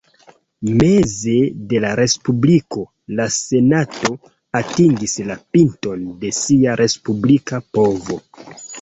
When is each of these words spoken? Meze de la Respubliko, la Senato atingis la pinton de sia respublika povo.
Meze 0.77 1.35
de 1.73 1.81
la 1.83 1.91
Respubliko, 1.99 2.87
la 3.21 3.29
Senato 3.37 4.13
atingis 4.63 5.17
la 5.31 5.39
pinton 5.55 6.05
de 6.25 6.37
sia 6.43 6.83
respublika 6.85 7.67
povo. 7.79 8.23